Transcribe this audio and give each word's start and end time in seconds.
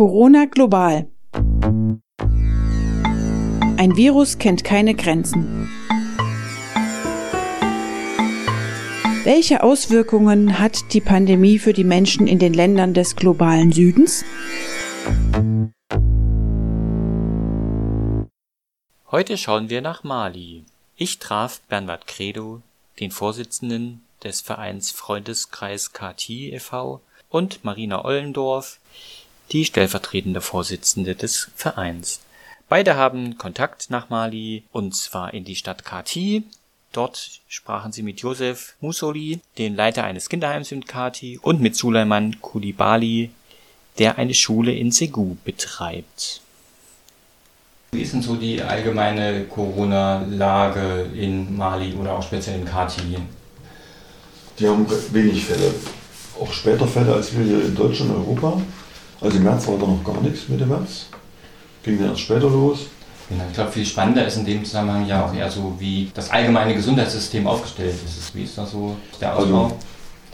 Corona 0.00 0.46
global. 0.46 1.10
Ein 3.76 3.96
Virus 3.96 4.38
kennt 4.38 4.64
keine 4.64 4.94
Grenzen. 4.94 5.68
Welche 9.24 9.62
Auswirkungen 9.62 10.58
hat 10.58 10.94
die 10.94 11.02
Pandemie 11.02 11.58
für 11.58 11.74
die 11.74 11.84
Menschen 11.84 12.26
in 12.26 12.38
den 12.38 12.54
Ländern 12.54 12.94
des 12.94 13.14
globalen 13.14 13.72
Südens? 13.72 14.24
Heute 19.10 19.36
schauen 19.36 19.68
wir 19.68 19.82
nach 19.82 20.02
Mali. 20.02 20.64
Ich 20.96 21.18
traf 21.18 21.60
Bernhard 21.68 22.06
Credo, 22.06 22.62
den 23.00 23.10
Vorsitzenden 23.10 24.00
des 24.24 24.40
Vereins 24.40 24.92
Freundeskreis 24.92 25.92
KT 25.92 26.30
e.V. 26.30 27.02
und 27.28 27.66
Marina 27.66 28.02
Ollendorf, 28.02 28.80
die 29.52 29.64
stellvertretende 29.64 30.40
Vorsitzende 30.40 31.14
des 31.14 31.50
Vereins. 31.56 32.20
Beide 32.68 32.96
haben 32.96 33.36
Kontakt 33.36 33.90
nach 33.90 34.10
Mali 34.10 34.62
und 34.70 34.94
zwar 34.94 35.34
in 35.34 35.44
die 35.44 35.56
Stadt 35.56 35.84
Kati. 35.84 36.44
Dort 36.92 37.40
sprachen 37.48 37.92
sie 37.92 38.02
mit 38.02 38.20
Josef 38.20 38.74
Musoli, 38.80 39.40
den 39.58 39.74
Leiter 39.74 40.04
eines 40.04 40.28
Kinderheims 40.28 40.72
in 40.72 40.84
Kati, 40.84 41.38
und 41.42 41.60
mit 41.60 41.76
Suleiman 41.76 42.40
Kulibali, 42.40 43.30
der 43.98 44.18
eine 44.18 44.34
Schule 44.34 44.72
in 44.72 44.92
Segu 44.92 45.36
betreibt. 45.44 46.42
Wie 47.92 48.02
ist 48.02 48.12
denn 48.12 48.22
so 48.22 48.36
die 48.36 48.62
allgemeine 48.62 49.44
Corona-Lage 49.46 51.10
in 51.14 51.56
Mali 51.56 51.94
oder 51.94 52.16
auch 52.16 52.22
speziell 52.22 52.60
in 52.60 52.64
Kati? 52.64 53.18
Die 54.58 54.68
haben 54.68 54.86
wenig 55.12 55.44
Fälle. 55.44 55.74
Auch 56.40 56.52
später 56.52 56.86
Fälle 56.86 57.14
als 57.14 57.36
wir 57.36 57.44
hier 57.44 57.64
in 57.64 57.74
Deutschland 57.74 58.12
und 58.12 58.18
Europa. 58.18 58.62
Also 59.20 59.36
im 59.36 59.44
März 59.44 59.66
war 59.68 59.78
da 59.78 59.86
noch 59.86 60.02
gar 60.04 60.20
nichts, 60.22 60.48
Mitte 60.48 60.66
März. 60.66 61.06
Ging 61.82 61.98
dann 61.98 62.10
erst 62.10 62.20
später 62.20 62.48
los. 62.48 62.86
Genau, 63.28 63.44
ich 63.48 63.54
glaube, 63.54 63.70
viel 63.70 63.84
spannender 63.84 64.26
ist 64.26 64.38
in 64.38 64.44
dem 64.44 64.64
Zusammenhang 64.64 65.06
ja 65.06 65.24
auch 65.24 65.32
eher 65.32 65.50
so, 65.50 65.74
wie 65.78 66.10
das 66.14 66.30
allgemeine 66.30 66.74
Gesundheitssystem 66.74 67.46
aufgestellt 67.46 67.94
ist. 68.04 68.34
Wie 68.34 68.42
ist 68.42 68.58
da 68.58 68.66
so 68.66 68.96
der 69.20 69.36
Ausbau? 69.36 69.64
Also, 69.64 69.76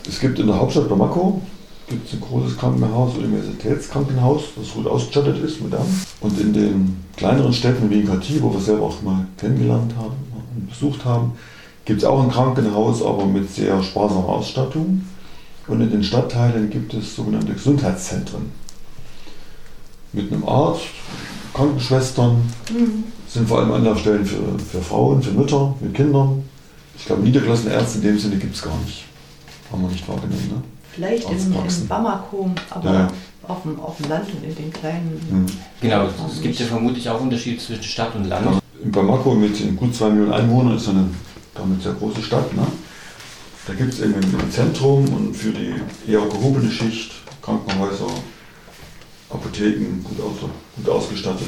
es 0.07 0.19
gibt 0.19 0.39
in 0.39 0.47
der 0.47 0.57
Hauptstadt 0.57 0.89
Bamako 0.89 1.41
gibt 1.89 2.13
ein 2.13 2.19
großes 2.19 2.57
Krankenhaus, 2.57 3.15
Universitätskrankenhaus, 3.15 4.43
das 4.57 4.73
gut 4.73 4.87
ausgestattet 4.87 5.37
ist, 5.43 5.61
modern. 5.61 5.85
Und 6.19 6.39
in 6.39 6.53
den 6.53 7.05
kleineren 7.15 7.53
Städten 7.53 7.89
wie 7.89 8.01
in 8.01 8.07
Kati, 8.07 8.41
wo 8.41 8.51
wir 8.51 8.59
selber 8.59 8.87
auch 8.87 9.01
mal 9.01 9.25
kennengelernt 9.37 9.93
haben 9.97 10.15
und 10.55 10.69
besucht 10.69 11.05
haben, 11.05 11.33
gibt 11.85 12.01
es 12.01 12.05
auch 12.05 12.21
ein 12.21 12.29
Krankenhaus, 12.29 13.01
aber 13.01 13.25
mit 13.25 13.49
sehr 13.49 13.81
sparsamer 13.81 14.27
Ausstattung. 14.27 15.03
Und 15.67 15.81
in 15.81 15.89
den 15.89 16.03
Stadtteilen 16.03 16.69
gibt 16.69 16.93
es 16.93 17.15
sogenannte 17.15 17.53
Gesundheitszentren 17.53 18.51
mit 20.13 20.31
einem 20.31 20.47
Arzt, 20.47 20.85
Krankenschwestern, 21.53 22.41
mhm. 22.71 23.03
sind 23.27 23.47
vor 23.47 23.59
allem 23.59 23.71
Anlaufstellen 23.71 24.25
für, 24.25 24.59
für 24.59 24.81
Frauen, 24.81 25.21
für 25.21 25.31
Mütter, 25.31 25.73
mit 25.79 25.93
Kindern. 25.93 26.43
Ich 26.97 27.05
glaube, 27.05 27.23
niedergelassene 27.23 27.73
Ärzte 27.73 27.99
in 27.99 28.03
dem 28.03 28.19
Sinne 28.19 28.37
gibt 28.37 28.55
es 28.55 28.61
gar 28.61 28.77
nicht. 28.85 29.05
Haben 29.71 29.81
wir 29.83 29.89
nicht 29.89 30.07
wahrgenommen. 30.07 30.49
Ne? 30.49 30.61
Vielleicht 30.93 31.29
in, 31.29 31.37
in, 31.53 31.87
Bamako, 31.87 32.49
aber 32.69 32.93
ja. 32.93 33.07
auf, 33.47 33.61
dem, 33.61 33.79
auf 33.79 33.97
dem 33.97 34.09
Land 34.09 34.25
und 34.33 34.43
in 34.43 34.55
den 34.55 34.73
kleinen. 34.73 35.21
Mhm. 35.29 35.45
Genau, 35.81 36.07
es 36.27 36.41
gibt 36.41 36.59
ja 36.59 36.65
vermutlich 36.65 37.07
auch 37.09 37.21
Unterschiede 37.21 37.59
zwischen 37.59 37.83
Stadt 37.83 38.15
und 38.15 38.25
Land. 38.25 38.45
Ja. 38.45 38.59
In 38.83 38.91
Bamako 38.91 39.35
mit 39.35 39.77
gut 39.77 39.95
zwei 39.95 40.09
Millionen 40.09 40.33
Einwohnern 40.33 40.77
ist 40.77 40.89
eine 40.89 41.09
damit 41.53 41.83
sehr 41.83 41.93
große 41.93 42.21
Stadt. 42.21 42.55
Ne? 42.55 42.65
Da 43.67 43.73
gibt 43.73 43.93
es 43.93 43.99
eben 43.99 44.15
ein 44.15 44.51
Zentrum 44.51 45.05
und 45.13 45.35
für 45.35 45.51
die 45.51 45.73
eher 46.09 46.21
gehobene 46.21 46.71
Schicht 46.71 47.11
Krankenhäuser, 47.41 48.07
Apotheken 49.29 50.03
gut, 50.03 50.19
aus, 50.21 50.49
gut 50.75 50.89
ausgestattet. 50.89 51.47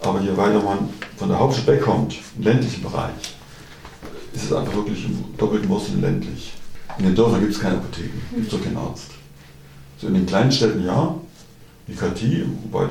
Aber 0.00 0.20
je 0.20 0.36
weiter 0.36 0.62
man 0.62 0.88
von 1.16 1.28
der 1.28 1.38
Hauptstadt 1.38 1.66
wegkommt, 1.66 2.16
im 2.36 2.44
ländlichen 2.44 2.82
Bereich, 2.82 3.14
ist 4.32 4.44
es 4.44 4.52
einfach 4.52 4.74
wirklich 4.74 5.04
im 5.04 5.24
doppelten 5.36 5.68
Wurzeln 5.68 6.00
ländlich. 6.00 6.52
In 6.98 7.04
den 7.06 7.14
Dörfern 7.14 7.40
gibt 7.40 7.52
es 7.52 7.60
keine 7.60 7.76
Apotheken, 7.76 8.20
gibt 8.34 8.46
es 8.46 8.50
doch 8.50 8.62
keinen 8.62 8.76
Arzt. 8.76 9.10
So 10.00 10.08
in 10.08 10.14
den 10.14 10.26
kleinen 10.26 10.52
Städten 10.52 10.84
ja, 10.84 11.14
wie 11.86 11.94
Kati, 11.94 12.44
wobei 12.62 12.88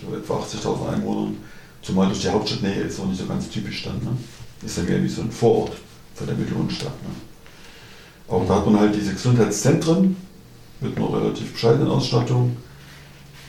so 0.00 0.16
etwa 0.16 0.34
80.000 0.38 0.94
Einwohnern, 0.94 1.36
zumal 1.82 2.06
durch 2.08 2.20
die 2.20 2.28
Hauptstadtnähe 2.28 2.82
ist 2.82 3.00
auch 3.00 3.06
nicht 3.06 3.20
so 3.20 3.26
ganz 3.26 3.48
typisch 3.50 3.84
dann. 3.84 3.98
Ne? 3.98 4.16
Ist 4.64 4.78
ja 4.78 4.84
mehr 4.84 5.02
wie 5.02 5.08
so 5.08 5.22
ein 5.22 5.30
Vorort 5.30 5.72
von 6.14 6.26
der 6.26 6.36
Millionenstadt. 6.36 7.02
Ne? 7.02 7.10
Aber 8.28 8.44
da 8.46 8.56
hat 8.56 8.66
man 8.66 8.80
halt 8.80 8.94
diese 8.94 9.12
Gesundheitszentren 9.12 10.16
mit 10.80 10.96
einer 10.96 11.12
relativ 11.12 11.52
bescheidenen 11.52 11.88
Ausstattung 11.88 12.56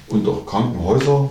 und 0.10 0.28
auch 0.28 0.46
Krankenhäuser, 0.46 1.30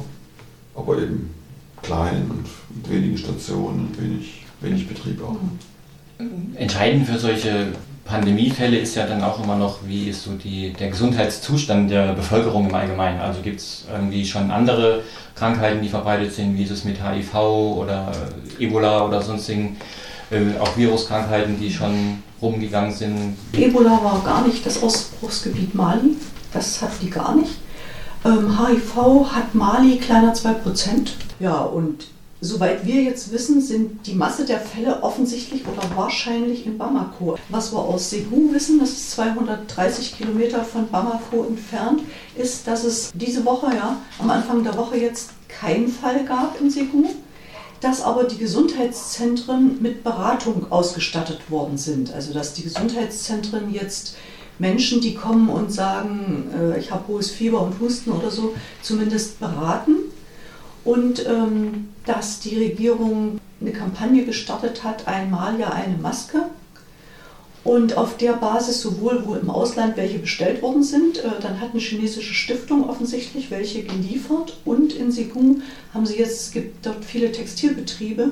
aber 0.75 0.99
eben 0.99 1.35
klein 1.83 2.31
und 2.31 2.47
mit 2.77 2.91
wenigen 2.91 3.19
Stationen 3.19 3.89
und 3.89 4.01
wenig, 4.01 4.45
wenig 4.61 4.89
Betrieb 4.89 5.23
auch. 5.23 5.37
Entscheidend 6.55 7.07
für 7.07 7.19
solche 7.19 7.69
Pandemiefälle 8.05 8.79
ist 8.79 8.95
ja 8.95 9.07
dann 9.07 9.23
auch 9.23 9.43
immer 9.43 9.57
noch, 9.57 9.79
wie 9.87 10.09
ist 10.09 10.23
so 10.23 10.33
die, 10.33 10.73
der 10.73 10.91
Gesundheitszustand 10.91 11.91
der 11.91 12.13
Bevölkerung 12.15 12.69
im 12.69 12.75
Allgemeinen. 12.75 13.21
Also 13.21 13.43
gibt 13.43 13.61
es 13.61 13.85
irgendwie 13.93 14.25
schon 14.25 14.51
andere 14.51 15.03
Krankheiten, 15.35 15.83
die 15.83 15.89
verbreitet 15.89 16.33
sind, 16.33 16.57
wie 16.57 16.63
ist 16.63 16.71
es 16.71 16.85
mit 16.85 16.99
HIV 17.03 17.35
oder 17.35 18.13
Ebola 18.59 19.05
oder 19.05 19.21
sonstigen, 19.21 19.77
äh, 20.31 20.59
auch 20.61 20.77
Viruskrankheiten, 20.77 21.59
die 21.61 21.71
schon 21.71 22.23
rumgegangen 22.41 22.93
sind. 22.93 23.37
Ebola 23.53 24.01
war 24.03 24.23
gar 24.25 24.47
nicht 24.47 24.65
das 24.65 24.83
Ausbruchsgebiet 24.83 25.75
Mali, 25.75 26.17
das 26.53 26.81
hat 26.81 26.93
die 27.03 27.11
gar 27.11 27.35
nicht. 27.35 27.53
Ähm, 28.27 28.59
HIV 28.59 29.31
hat 29.31 29.55
Mali 29.55 29.99
kleiner 29.99 30.35
2%. 30.35 31.11
Ja, 31.39 31.61
und 31.61 32.09
soweit 32.41 32.85
wir 32.85 33.03
jetzt 33.03 33.31
wissen, 33.31 33.61
sind 33.61 34.05
die 34.05 34.15
Masse 34.15 34.45
der 34.45 34.59
Fälle 34.59 35.03
offensichtlich 35.05 35.63
oder 35.65 35.89
wahrscheinlich 35.95 36.67
in 36.67 36.77
Bamako. 36.77 37.37
Was 37.51 37.73
wir 37.73 37.79
aus 37.79 38.11
Segu 38.11 38.53
wissen, 38.53 38.81
das 38.81 38.91
ist 38.91 39.13
230 39.13 40.17
Kilometer 40.17 40.65
von 40.65 40.89
Bamako 40.89 41.45
entfernt, 41.45 42.01
ist, 42.37 42.67
dass 42.67 42.83
es 42.83 43.13
diese 43.15 43.45
Woche, 43.45 43.69
ja, 43.75 43.99
am 44.19 44.31
Anfang 44.31 44.65
der 44.65 44.77
Woche 44.77 44.97
jetzt 44.97 45.31
keinen 45.47 45.89
Fall 45.89 46.25
gab 46.25 46.61
in 46.61 46.69
Segu 46.69 47.05
dass 47.81 48.03
aber 48.03 48.25
die 48.25 48.39
Gesundheitszentren 48.39 49.81
mit 49.83 50.03
Beratung 50.03 50.73
ausgestattet 50.73 51.51
worden 51.51 51.77
sind. 51.77 52.13
Also 52.13 52.33
dass 52.33 52.55
die 52.55 52.63
Gesundheitszentren 52.63 53.73
jetzt 53.73 54.17
Menschen, 54.59 55.01
die 55.01 55.15
kommen 55.15 55.49
und 55.49 55.73
sagen, 55.73 56.51
äh, 56.59 56.79
ich 56.79 56.91
habe 56.91 57.09
hohes 57.09 57.31
Fieber 57.31 57.63
und 57.63 57.79
Husten 57.81 58.11
oder 58.11 58.31
so, 58.31 58.55
zumindest 58.83 59.39
beraten. 59.41 59.97
Und 60.85 61.27
ähm, 61.27 61.89
dass 62.05 62.41
die 62.41 62.57
Regierung 62.59 63.41
eine 63.61 63.73
Kampagne 63.73 64.25
gestartet 64.25 64.85
hat, 64.85 65.09
einmal 65.09 65.59
ja 65.59 65.71
eine 65.71 65.97
Maske. 65.97 66.45
Und 67.65 67.97
auf 67.97 68.17
der 68.17 68.35
Basis 68.35 68.81
sowohl 68.81 69.25
wo 69.27 69.35
im 69.35 69.51
Ausland 69.51 69.97
welche 69.97 70.21
bestellt 70.21 70.63
worden 70.63 70.85
sind, 70.85 71.19
äh, 71.19 71.31
dann 71.43 71.61
hat 71.61 71.73
eine 71.73 71.81
chinesische 71.81 72.33
Stiftung 72.33 72.89
offensichtlich 72.89 73.51
welche 73.51 73.83
geliefert 73.83 74.57
und 74.65 74.93
in 74.93 75.11
Sigung 75.11 75.63
haben 75.93 76.07
sie 76.07 76.19
jetzt, 76.19 76.41
es 76.41 76.51
gibt 76.53 76.87
dort 76.87 77.05
viele 77.05 77.33
Textilbetriebe, 77.33 78.31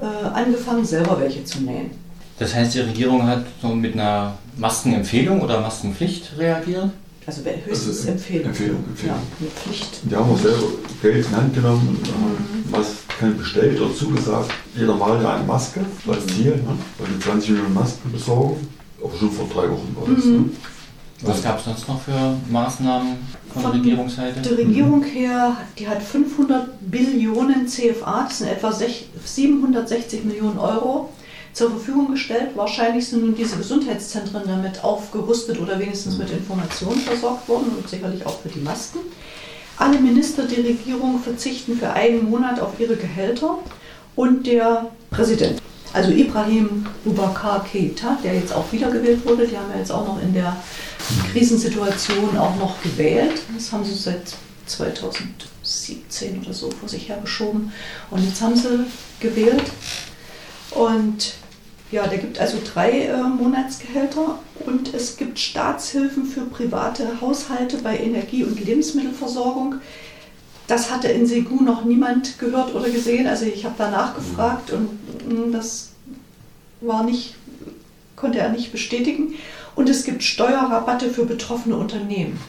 äh, 0.00 0.04
angefangen 0.04 0.86
selber 0.86 1.20
welche 1.20 1.44
zu 1.44 1.60
nähen. 1.60 1.90
Das 2.38 2.54
heißt, 2.54 2.74
die 2.74 2.80
Regierung 2.80 3.26
hat 3.26 3.44
so 3.60 3.68
mit 3.68 3.92
einer 3.92 4.38
Maskenempfehlung 4.60 5.40
oder 5.40 5.60
Maskenpflicht 5.60 6.38
reagiert? 6.38 6.90
Also 7.26 7.42
höchstens 7.44 7.98
also, 7.98 8.08
Empfehlung. 8.10 8.46
Empfehlung, 8.46 8.84
Empfehlung. 8.88 9.16
Ja, 9.16 9.22
eine 9.40 9.50
Pflicht. 9.50 10.00
Die 10.02 10.16
haben 10.16 10.30
auch 10.30 10.38
selber 10.38 10.66
Geld 11.02 11.26
in 11.26 11.36
Hand 11.36 11.54
genommen 11.54 11.88
und 11.88 12.66
mhm. 12.66 12.70
Masken 12.70 13.38
bestellt 13.38 13.80
oder 13.80 13.94
zugesagt. 13.94 14.50
Jeder 14.74 14.94
mal 14.94 15.22
ja 15.22 15.34
eine 15.36 15.44
Maske 15.44 15.80
als 16.08 16.26
Ziel, 16.26 16.56
ne? 16.56 16.76
weil 16.98 17.08
die 17.14 17.20
20 17.20 17.50
Millionen 17.50 17.74
Masken 17.74 18.10
besorgen. 18.10 18.68
Auch 19.02 19.16
schon 19.18 19.30
vor 19.30 19.46
drei 19.48 19.70
Wochen 19.70 19.96
war 19.98 20.14
das. 20.14 20.24
Mhm. 20.24 20.32
Ne? 20.32 20.50
Was 21.22 21.42
gab 21.42 21.58
es 21.58 21.66
sonst 21.66 21.86
noch 21.86 22.00
für 22.00 22.34
Maßnahmen 22.50 23.18
von, 23.52 23.62
von 23.62 23.72
der 23.72 23.80
Regierungsseite? 23.80 24.40
Die 24.40 24.54
Regierung 24.54 25.04
her, 25.04 25.56
die 25.78 25.86
hat 25.86 26.02
500 26.02 26.68
Billionen 26.80 27.68
CFA, 27.68 28.24
das 28.26 28.38
sind 28.38 28.48
etwa 28.48 28.72
760 28.72 30.24
Millionen 30.24 30.58
Euro 30.58 31.10
zur 31.52 31.70
Verfügung 31.70 32.12
gestellt. 32.12 32.50
Wahrscheinlich 32.54 33.08
sind 33.08 33.24
nun 33.24 33.34
diese 33.34 33.56
Gesundheitszentren 33.56 34.42
damit 34.46 34.82
aufgerüstet 34.84 35.60
oder 35.60 35.78
wenigstens 35.78 36.16
mit 36.16 36.30
Informationen 36.30 37.00
versorgt 37.00 37.48
worden 37.48 37.72
und 37.76 37.88
sicherlich 37.88 38.24
auch 38.26 38.40
für 38.40 38.48
die 38.48 38.60
Masken. 38.60 39.00
Alle 39.76 39.98
Minister 39.98 40.44
der 40.44 40.58
Regierung 40.58 41.20
verzichten 41.22 41.76
für 41.78 41.90
einen 41.90 42.28
Monat 42.28 42.60
auf 42.60 42.78
ihre 42.78 42.96
Gehälter 42.96 43.58
und 44.14 44.46
der 44.46 44.90
Präsident. 45.10 45.60
Also 45.92 46.12
Ibrahim 46.12 46.86
Boubacar 47.04 47.64
Keita, 47.64 48.18
der 48.22 48.34
jetzt 48.34 48.52
auch 48.52 48.70
wiedergewählt 48.70 49.26
wurde, 49.26 49.46
die 49.46 49.56
haben 49.56 49.70
ja 49.72 49.78
jetzt 49.78 49.90
auch 49.90 50.06
noch 50.06 50.22
in 50.22 50.32
der 50.32 50.56
Krisensituation 51.32 52.36
auch 52.38 52.54
noch 52.56 52.80
gewählt. 52.82 53.42
Das 53.54 53.72
haben 53.72 53.84
sie 53.84 53.94
seit 53.94 54.34
2017 54.66 56.42
oder 56.42 56.52
so 56.52 56.70
vor 56.70 56.88
sich 56.88 57.08
hergeschoben. 57.08 57.72
Und 58.10 58.24
jetzt 58.24 58.40
haben 58.40 58.54
sie 58.54 58.86
gewählt. 59.18 59.64
Und 60.80 61.34
ja, 61.90 62.06
der 62.06 62.16
gibt 62.16 62.38
also 62.38 62.56
drei 62.64 63.02
äh, 63.02 63.22
Monatsgehälter 63.22 64.38
und 64.64 64.94
es 64.94 65.18
gibt 65.18 65.38
Staatshilfen 65.38 66.24
für 66.24 66.40
private 66.46 67.20
Haushalte 67.20 67.76
bei 67.78 67.98
Energie- 67.98 68.44
und 68.44 68.64
Lebensmittelversorgung. 68.64 69.74
Das 70.68 70.90
hatte 70.90 71.08
in 71.08 71.26
Segu 71.26 71.62
noch 71.62 71.84
niemand 71.84 72.38
gehört 72.38 72.74
oder 72.74 72.88
gesehen. 72.88 73.26
Also 73.26 73.44
ich 73.44 73.66
habe 73.66 73.74
da 73.76 73.90
nachgefragt 73.90 74.70
und 74.70 74.88
hm, 75.28 75.52
das 75.52 75.90
war 76.80 77.04
nicht, 77.04 77.34
konnte 78.16 78.38
er 78.38 78.48
nicht 78.48 78.72
bestätigen. 78.72 79.34
Und 79.74 79.90
es 79.90 80.04
gibt 80.04 80.22
Steuerrabatte 80.22 81.10
für 81.10 81.26
betroffene 81.26 81.76
Unternehmen 81.76 82.40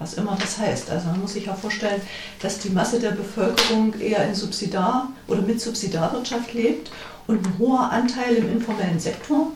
was 0.00 0.14
immer 0.14 0.36
das 0.38 0.58
heißt. 0.58 0.90
Also 0.90 1.06
man 1.06 1.20
muss 1.20 1.34
sich 1.34 1.46
ja 1.46 1.54
vorstellen, 1.54 2.02
dass 2.40 2.58
die 2.58 2.68
Masse 2.68 2.98
der 2.98 3.12
Bevölkerung 3.12 3.94
eher 3.98 4.26
in 4.28 4.34
Subsidar- 4.34 5.08
oder 5.28 5.40
mit 5.40 5.60
Subsidarwirtschaft 5.60 6.52
lebt 6.52 6.90
und 7.26 7.46
ein 7.46 7.58
hoher 7.58 7.90
Anteil 7.90 8.36
im 8.36 8.52
informellen 8.52 9.00
Sektor. 9.00 9.48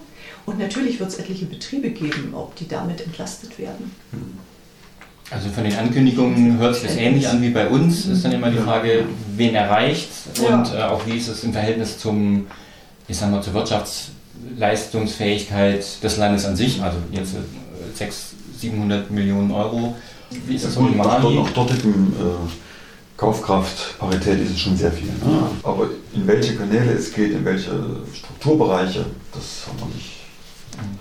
Und 0.46 0.58
natürlich 0.58 0.98
wird 0.98 1.10
es 1.10 1.18
etliche 1.18 1.46
Betriebe 1.46 1.90
geben, 1.90 2.32
ob 2.34 2.56
die 2.56 2.66
damit 2.66 3.02
entlastet 3.02 3.56
werden. 3.58 3.92
Also 5.30 5.50
von 5.50 5.64
den 5.64 5.76
Ankündigungen 5.76 6.58
hört 6.58 6.74
sich 6.74 6.84
das 6.84 6.96
ähnlich 6.96 7.28
an 7.28 7.42
wie 7.42 7.50
bei 7.50 7.68
uns. 7.68 8.06
Ist 8.06 8.24
dann 8.24 8.32
immer 8.32 8.50
die 8.50 8.56
Frage, 8.56 9.04
wen 9.36 9.54
erreicht 9.54 10.08
und 10.38 10.72
ja. 10.72 10.74
äh, 10.74 10.84
auch 10.84 11.04
wie 11.06 11.18
ist 11.18 11.28
es 11.28 11.44
im 11.44 11.52
Verhältnis 11.52 11.98
zum, 11.98 12.46
ich 13.08 13.18
sag 13.18 13.30
mal, 13.30 13.42
zur 13.42 13.52
Wirtschaftsleistungsfähigkeit 13.52 16.02
des 16.02 16.16
Landes 16.16 16.46
an 16.46 16.56
sich. 16.56 16.82
Also 16.82 16.96
jetzt 17.12 17.34
äh, 17.34 17.40
600, 17.94 18.38
700 18.58 19.10
Millionen 19.10 19.50
Euro 19.50 19.94
wie 20.30 20.54
ist 20.54 20.66
das 20.66 20.74
so 20.74 20.86
in 20.86 20.96
Mali? 20.96 21.36
Nach 21.36 21.50
dortigem 21.50 22.12
äh, 22.12 22.50
Kaufkraftparität 23.18 24.40
ist 24.40 24.52
es 24.52 24.60
schon 24.60 24.76
sehr 24.76 24.92
viel. 24.92 25.08
Ne? 25.08 25.50
Aber 25.64 25.88
in 26.14 26.24
welche 26.26 26.54
Kanäle 26.54 26.92
es 26.92 27.12
geht, 27.12 27.32
in 27.32 27.44
welche 27.44 27.72
Strukturbereiche, 28.14 29.04
das 29.34 29.66
haben 29.66 29.78
wir 29.80 29.94
nicht 29.96 30.18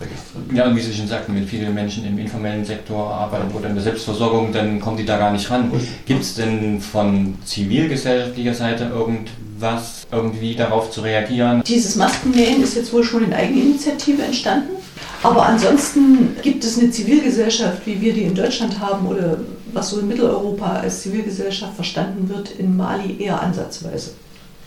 registriert. 0.00 0.52
Ja, 0.52 0.66
und 0.66 0.76
wie 0.76 0.80
Sie 0.80 0.92
schon 0.92 1.06
sagten, 1.06 1.36
wenn 1.36 1.46
viele 1.46 1.70
Menschen 1.70 2.04
im 2.04 2.18
informellen 2.18 2.64
Sektor 2.64 3.08
arbeiten 3.14 3.54
oder 3.56 3.68
in 3.68 3.76
der 3.76 3.84
Selbstversorgung, 3.84 4.52
dann 4.52 4.80
kommen 4.80 4.96
die 4.96 5.04
da 5.04 5.16
gar 5.16 5.30
nicht 5.30 5.48
ran. 5.48 5.70
Gibt 6.06 6.22
es 6.22 6.34
denn 6.34 6.80
von 6.80 7.36
zivilgesellschaftlicher 7.44 8.54
Seite 8.54 8.90
irgendwas, 8.92 10.04
irgendwie 10.10 10.56
darauf 10.56 10.90
zu 10.90 11.02
reagieren? 11.02 11.62
Dieses 11.64 11.94
Maskennähen 11.94 12.64
ist 12.64 12.74
jetzt 12.74 12.92
wohl 12.92 13.04
schon 13.04 13.26
in 13.26 13.32
Eigeninitiative 13.32 14.22
entstanden. 14.22 14.77
Aber 15.22 15.46
ansonsten 15.46 16.36
gibt 16.42 16.62
es 16.64 16.78
eine 16.78 16.90
Zivilgesellschaft, 16.90 17.86
wie 17.86 18.00
wir 18.00 18.12
die 18.12 18.22
in 18.22 18.34
Deutschland 18.34 18.78
haben 18.78 19.06
oder 19.06 19.38
was 19.72 19.90
so 19.90 19.98
in 19.98 20.08
Mitteleuropa 20.08 20.76
als 20.76 21.02
Zivilgesellschaft 21.02 21.74
verstanden 21.74 22.28
wird, 22.28 22.52
in 22.52 22.76
Mali 22.76 23.20
eher 23.20 23.42
ansatzweise. 23.42 24.12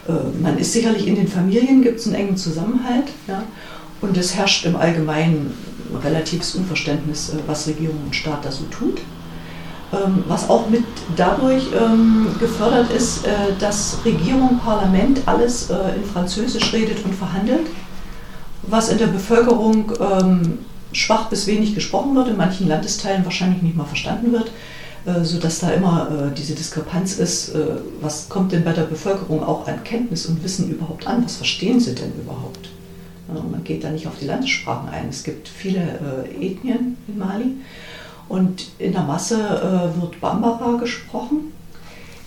Äh, 0.07 0.11
man 0.41 0.57
ist 0.57 0.73
sicherlich 0.73 1.07
in 1.07 1.15
den 1.15 1.27
Familien, 1.27 1.81
gibt 1.81 1.99
es 1.99 2.07
einen 2.07 2.15
engen 2.15 2.37
Zusammenhalt 2.37 3.05
ja, 3.27 3.43
und 4.01 4.17
es 4.17 4.35
herrscht 4.35 4.65
im 4.65 4.75
Allgemeinen 4.75 5.53
relatives 6.03 6.55
Unverständnis, 6.55 7.29
äh, 7.29 7.37
was 7.47 7.67
Regierung 7.67 7.99
und 8.05 8.15
Staat 8.15 8.45
da 8.45 8.51
so 8.51 8.63
tut. 8.65 8.99
Ähm, 9.93 10.23
was 10.27 10.49
auch 10.49 10.69
mit 10.69 10.83
dadurch 11.17 11.63
ähm, 11.77 12.27
gefördert 12.39 12.91
ist, 12.91 13.25
äh, 13.25 13.29
dass 13.59 13.97
Regierung, 14.05 14.59
Parlament 14.59 15.21
alles 15.25 15.69
in 15.69 16.05
Französisch 16.05 16.71
redet 16.71 17.03
und 17.03 17.13
verhandelt 17.13 17.67
was 18.63 18.89
in 18.89 18.97
der 18.97 19.07
Bevölkerung 19.07 19.91
ähm, 19.99 20.59
schwach 20.93 21.29
bis 21.29 21.47
wenig 21.47 21.73
gesprochen 21.75 22.15
wird, 22.15 22.27
in 22.27 22.37
manchen 22.37 22.67
Landesteilen 22.67 23.23
wahrscheinlich 23.23 23.61
nicht 23.61 23.75
mal 23.75 23.85
verstanden 23.85 24.31
wird, 24.31 24.51
äh, 25.05 25.23
sodass 25.23 25.59
da 25.59 25.71
immer 25.71 26.09
äh, 26.11 26.35
diese 26.35 26.53
Diskrepanz 26.53 27.17
ist, 27.17 27.55
äh, 27.55 27.77
was 28.01 28.29
kommt 28.29 28.51
denn 28.51 28.63
bei 28.63 28.73
der 28.73 28.83
Bevölkerung 28.83 29.43
auch 29.43 29.67
an 29.67 29.83
Kenntnis 29.83 30.25
und 30.25 30.43
Wissen 30.43 30.69
überhaupt 30.69 31.07
an, 31.07 31.23
was 31.23 31.37
verstehen 31.37 31.79
sie 31.79 31.95
denn 31.95 32.11
überhaupt? 32.21 32.69
Ja, 33.33 33.41
man 33.41 33.63
geht 33.63 33.83
da 33.83 33.89
nicht 33.89 34.07
auf 34.07 34.17
die 34.19 34.25
Landessprachen 34.25 34.89
ein. 34.89 35.07
Es 35.09 35.23
gibt 35.23 35.47
viele 35.47 35.79
äh, 35.79 36.45
Ethnien 36.45 36.97
in 37.07 37.17
Mali 37.17 37.55
und 38.27 38.67
in 38.77 38.91
der 38.91 39.03
Masse 39.03 39.37
äh, 39.37 40.01
wird 40.01 40.19
Bambara 40.19 40.77
gesprochen. 40.77 41.53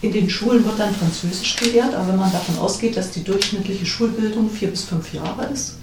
In 0.02 0.12
den 0.12 0.28
Schulen 0.28 0.64
wird 0.64 0.78
dann 0.78 0.94
Französisch 0.94 1.56
gelehrt, 1.56 1.94
aber 1.94 2.08
wenn 2.08 2.19
man 2.19 2.31
davon 2.32 2.58
ausgeht, 2.58 2.96
dass 2.96 3.10
die 3.10 3.25
durchschnittliche 3.25 3.86
Schulbildung 3.86 4.50
vier 4.50 4.69
bis 4.69 4.84
fünf 4.84 5.14
Jahre 5.14 5.46
ist, 5.52 5.76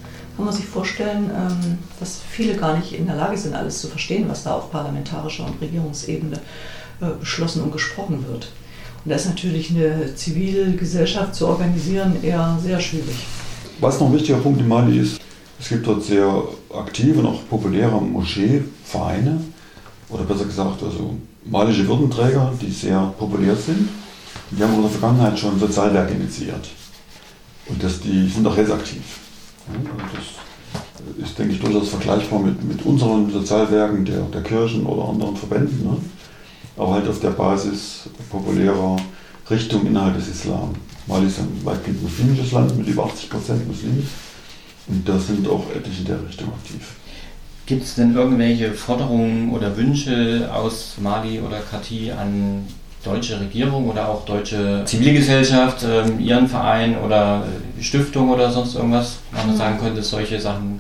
man 0.46 0.54
sich 0.54 0.66
vorstellen, 0.66 1.30
ähm, 1.36 1.78
dass 2.00 2.22
viele 2.30 2.56
gar 2.56 2.78
nicht 2.78 2.94
in 2.94 3.06
der 3.06 3.16
Lage 3.16 3.38
sind, 3.38 3.56
alles 3.56 3.82
zu 3.82 3.88
verstehen, 3.88 4.30
was 4.30 4.44
da 4.44 4.56
auf 4.56 4.72
parlamentarischer 4.72 5.46
und 5.46 5.62
Regierungsebene 5.62 6.38
äh, 7.02 7.06
beschlossen 7.20 7.64
und 7.64 7.72
gesprochen 7.72 8.26
wird. 8.28 8.52
Und 9.04 9.10
da 9.10 9.16
ist 9.16 9.28
natürlich 9.28 9.72
eine 9.72 10.14
Zivilgesellschaft 10.16 11.36
zu 11.36 11.48
organisieren 11.48 12.24
eher 12.24 12.58
sehr 12.62 12.80
schwierig. 12.80 13.16
Was 13.80 14.00
noch 14.00 14.08
ein 14.08 14.14
wichtiger 14.14 14.38
Punkt 14.38 14.60
in 14.60 14.68
Mali 14.68 15.00
ist, 15.00 15.20
es 15.60 15.70
gibt 15.70 15.88
dort 15.88 16.04
sehr 16.04 16.44
aktive 16.74 17.20
und 17.20 17.26
auch 17.28 17.48
populäre 17.50 18.00
Moscheevereine 18.02 19.42
oder 20.10 20.24
besser 20.24 20.46
gesagt 20.46 20.84
also 20.84 21.16
malische 21.46 21.88
Würdenträger, 21.88 22.54
die 22.62 22.72
sehr 22.72 23.14
populär 23.18 23.56
sind. 23.56 23.90
Die 24.52 24.62
haben 24.62 24.76
in 24.76 24.82
der 24.82 24.92
Vergangenheit 24.92 25.40
schon 25.40 25.60
Sozialwerke 25.60 26.14
initiiert. 26.14 26.68
Und 27.68 27.82
das, 27.82 28.02
die 28.02 28.28
sind 28.28 28.46
auch 28.46 28.58
jetzt 28.58 28.72
aktiv. 28.72 29.02
Das 29.68 31.30
ist, 31.30 31.38
denke 31.38 31.54
ich, 31.54 31.60
durchaus 31.60 31.90
vergleichbar 31.90 32.40
mit, 32.40 32.64
mit 32.64 32.86
unseren 32.86 33.32
Sozialwerken 33.32 34.06
der, 34.06 34.22
der 34.22 34.42
Kirchen 34.42 34.86
oder 34.86 35.10
anderen 35.10 35.36
Verbänden, 35.36 35.84
ne? 35.84 35.98
aber 36.78 36.94
halt 36.94 37.08
auf 37.08 37.20
der 37.20 37.32
Basis 37.32 38.10
populärer 38.30 38.98
Richtung 39.50 39.86
innerhalb 39.86 40.16
des 40.16 40.30
Islam. 40.30 40.74
Mali 41.08 41.28
ist 41.28 41.40
ein 41.40 41.62
weitgehend 41.64 42.02
muslimisches 42.02 42.52
Land 42.52 42.78
mit 42.78 42.88
über 42.88 43.06
80 43.06 43.30
Prozent 43.30 43.68
Muslimen 43.68 44.08
und 44.88 45.08
da 45.08 45.18
sind 45.20 45.48
auch 45.48 45.66
etliche 45.76 46.02
in 46.02 46.06
der 46.06 46.28
Richtung 46.28 46.50
aktiv. 46.50 46.96
Gibt 47.66 47.84
es 47.84 47.96
denn 47.96 48.16
irgendwelche 48.16 48.74
Forderungen 48.74 49.52
oder 49.52 49.76
Wünsche 49.78 50.50
aus 50.54 50.96
Mali 51.02 51.40
oder 51.40 51.60
Kati 51.60 52.12
an 52.12 52.68
deutsche 53.04 53.40
Regierung 53.40 53.90
oder 53.90 54.08
auch 54.08 54.26
deutsche 54.26 54.84
Zivilgesellschaft, 54.86 55.84
ähm, 55.84 56.20
ihren 56.20 56.48
Verein 56.48 56.98
oder 56.98 57.44
Stiftung 57.80 58.30
oder 58.30 58.52
sonst 58.52 58.76
irgendwas, 58.76 59.18
man 59.32 59.52
mhm. 59.52 59.58
sagen 59.58 59.80
könnte, 59.80 60.04
solche 60.04 60.40
Sachen 60.40 60.80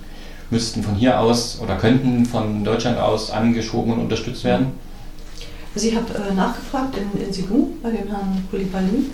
müssten 0.50 0.83
von 0.83 0.95
hier 0.95 1.19
aus 1.19 1.59
oder 1.62 1.77
könnten 1.77 2.25
von 2.25 2.63
Deutschland 2.63 3.00
aus 3.00 3.31
angeschoben 3.31 3.94
und 3.94 4.00
unterstützt 4.00 4.44
werden? 4.44 4.68
Also 5.73 5.88
ich 5.88 5.95
habe 5.95 6.13
äh, 6.13 6.33
nachgefragt 6.33 6.95
in, 6.97 7.21
in 7.21 7.31
Sigu 7.31 7.69
bei 7.81 7.89
dem 7.89 8.07
Herrn 8.09 8.45
Koulibaly 8.51 9.09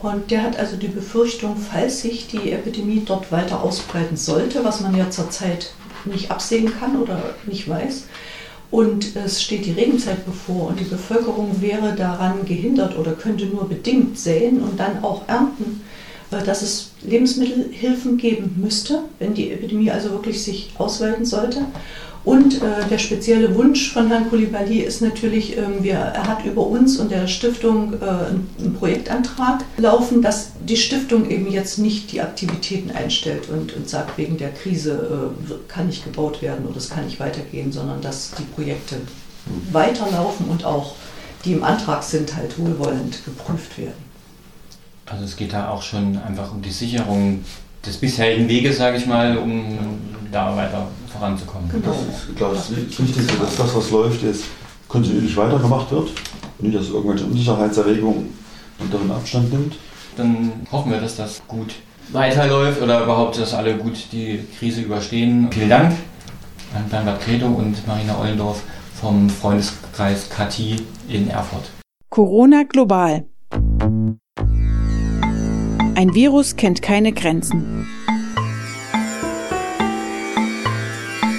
und 0.00 0.30
der 0.30 0.42
hat 0.42 0.58
also 0.58 0.76
die 0.76 0.88
Befürchtung, 0.88 1.56
falls 1.56 2.00
sich 2.00 2.28
die 2.28 2.52
Epidemie 2.52 3.02
dort 3.04 3.30
weiter 3.30 3.62
ausbreiten 3.62 4.16
sollte, 4.16 4.64
was 4.64 4.80
man 4.80 4.96
ja 4.96 5.10
zurzeit 5.10 5.72
nicht 6.04 6.30
absehen 6.30 6.72
kann 6.78 6.96
oder 6.96 7.18
nicht 7.46 7.68
weiß, 7.68 8.04
und 8.70 9.16
es 9.16 9.42
steht 9.42 9.64
die 9.64 9.72
Regenzeit 9.72 10.26
bevor 10.26 10.68
und 10.68 10.80
die 10.80 10.84
Bevölkerung 10.84 11.60
wäre 11.60 11.94
daran 11.94 12.44
gehindert 12.44 12.98
oder 12.98 13.12
könnte 13.12 13.46
nur 13.46 13.68
bedingt 13.68 14.18
säen 14.18 14.60
und 14.60 14.78
dann 14.78 15.02
auch 15.02 15.22
ernten, 15.26 15.82
dass 16.30 16.62
es 16.62 16.90
Lebensmittelhilfen 17.02 18.18
geben 18.18 18.56
müsste, 18.60 19.00
wenn 19.18 19.34
die 19.34 19.50
Epidemie 19.50 19.90
also 19.90 20.10
wirklich 20.10 20.42
sich 20.42 20.70
ausweiten 20.76 21.24
sollte. 21.24 21.66
Und 22.24 22.56
äh, 22.56 22.86
der 22.90 22.98
spezielle 22.98 23.54
Wunsch 23.54 23.90
von 23.92 24.08
Herrn 24.08 24.28
Koulibaly 24.28 24.80
ist 24.80 25.00
natürlich, 25.00 25.56
ähm, 25.56 25.82
wir, 25.82 25.94
er 25.94 26.26
hat 26.26 26.44
über 26.44 26.66
uns 26.66 26.98
und 26.98 27.10
der 27.10 27.26
Stiftung 27.26 27.94
äh, 27.94 28.04
einen 28.04 28.76
Projektantrag 28.78 29.64
laufen, 29.78 30.20
dass 30.20 30.50
die 30.60 30.76
Stiftung 30.76 31.30
eben 31.30 31.50
jetzt 31.50 31.78
nicht 31.78 32.12
die 32.12 32.20
Aktivitäten 32.20 32.90
einstellt 32.90 33.48
und, 33.48 33.74
und 33.74 33.88
sagt, 33.88 34.18
wegen 34.18 34.36
der 34.36 34.50
Krise 34.50 35.32
äh, 35.48 35.54
kann 35.68 35.86
nicht 35.86 36.04
gebaut 36.04 36.42
werden 36.42 36.66
oder 36.66 36.76
es 36.76 36.90
kann 36.90 37.06
nicht 37.06 37.18
weitergehen, 37.20 37.72
sondern 37.72 38.02
dass 38.02 38.32
die 38.38 38.42
Projekte 38.42 38.96
weiterlaufen 39.72 40.48
und 40.50 40.66
auch 40.66 40.96
die 41.46 41.52
im 41.52 41.64
Antrag 41.64 42.02
sind, 42.02 42.36
halt 42.36 42.58
wohlwollend 42.58 43.24
geprüft 43.24 43.78
werden. 43.78 44.07
Also 45.10 45.24
es 45.24 45.36
geht 45.36 45.52
da 45.52 45.70
auch 45.70 45.82
schon 45.82 46.18
einfach 46.18 46.52
um 46.52 46.60
die 46.60 46.70
Sicherung 46.70 47.44
des 47.84 47.96
bisherigen 47.96 48.48
Weges, 48.48 48.78
sage 48.78 48.98
ich 48.98 49.06
mal, 49.06 49.38
um 49.38 49.78
da 50.30 50.54
weiter 50.54 50.86
voranzukommen. 51.10 51.68
Genau. 51.70 51.86
Das 51.86 52.28
ist, 52.28 52.36
klar, 52.36 52.52
das 52.52 52.70
Wichtigste, 52.70 53.36
dass 53.40 53.56
das, 53.56 53.74
was 53.74 53.90
läuft, 53.90 54.22
jetzt 54.22 54.44
kontinuierlich 54.88 55.36
weitergemacht 55.36 55.90
wird. 55.90 56.10
Nicht, 56.58 56.76
dass 56.76 56.88
irgendwelche 56.88 57.24
Unsicherheitserregungen 57.24 58.34
unteren 58.78 59.10
Abstand 59.10 59.52
nimmt. 59.52 59.76
Dann 60.16 60.52
hoffen 60.70 60.90
wir, 60.92 61.00
dass 61.00 61.16
das 61.16 61.40
gut 61.46 61.74
weiterläuft 62.12 62.82
oder 62.82 63.02
überhaupt, 63.04 63.38
dass 63.38 63.54
alle 63.54 63.76
gut 63.76 63.96
die 64.12 64.40
Krise 64.58 64.80
überstehen. 64.82 65.48
Vielen 65.50 65.70
Dank 65.70 65.92
an 66.74 66.88
Bernhard 66.90 67.20
Credo 67.20 67.46
und 67.46 67.86
Marina 67.86 68.18
Ollendorf 68.18 68.62
vom 69.00 69.30
Freundeskreis 69.30 70.28
KT 70.28 70.82
in 71.08 71.30
Erfurt. 71.30 71.70
Corona 72.10 72.64
global. 72.64 73.24
Ein 75.98 76.14
Virus 76.14 76.54
kennt 76.54 76.80
keine 76.80 77.12
Grenzen. 77.12 77.88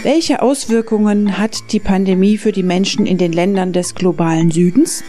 Welche 0.04 0.42
Auswirkungen 0.42 1.38
hat 1.38 1.72
die 1.72 1.80
Pandemie 1.80 2.38
für 2.38 2.52
die 2.52 2.64
Menschen 2.64 3.06
in 3.06 3.18
den 3.18 3.32
Ländern 3.32 3.72
des 3.72 3.96
globalen 3.96 4.52
Südens? 4.52 5.02